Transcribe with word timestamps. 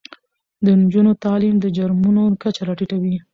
د 0.65 0.65
نجونو 0.81 1.11
تعلیم 1.23 1.55
د 1.59 1.65
جرمونو 1.77 2.23
کچه 2.41 2.61
راټیټوي. 2.67 3.15